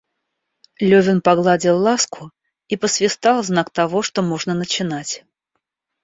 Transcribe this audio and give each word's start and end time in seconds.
Левин 0.79 1.21
погладил 1.21 1.77
Ласку 1.77 2.31
и 2.67 2.75
посвистал 2.75 3.43
в 3.43 3.45
знак 3.45 3.69
того, 3.69 4.01
что 4.01 4.23
можно 4.23 4.55
начинать. 4.55 5.23